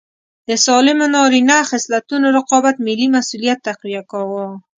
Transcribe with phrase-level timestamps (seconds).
[0.47, 4.45] د سالمو نارینه خصلتونو رقابت ملي مسوولیت تقویه کاوه.